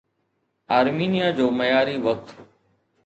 آرمينيا 0.71 1.31
جو 1.31 1.49
معياري 1.49 1.97
وقت 1.97 2.35